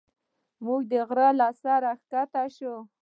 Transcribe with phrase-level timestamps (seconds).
[0.65, 2.77] موږ د غره له سره ښکته شوو.